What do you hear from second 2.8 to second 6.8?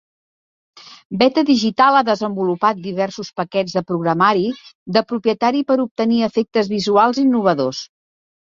diversos paquets de programari de propietari per obtenir efectes